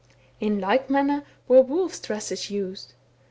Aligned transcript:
In 0.39 0.59
like 0.59 0.89
manner 0.89 1.23
were 1.47 1.61
wolves' 1.61 1.99
dresses 1.99 2.49
used. 2.49 2.93